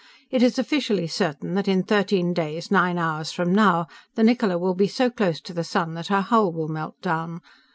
[0.31, 3.85] It is officially certain that in thirteen days nine hours from now,
[4.15, 7.39] the Niccola will be so close to the sun that her hull will melt down.